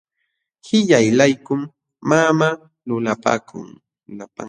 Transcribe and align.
Qillaylaykum 0.65 1.59
mamaa 2.09 2.55
lulapankun. 2.87 3.67